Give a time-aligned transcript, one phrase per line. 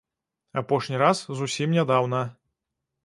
[0.61, 2.25] Апошні раз зусім нядаўна.